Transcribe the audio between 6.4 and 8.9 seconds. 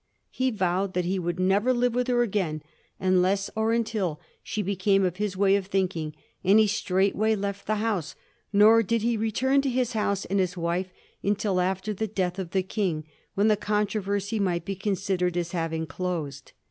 and he straightway left the house, nor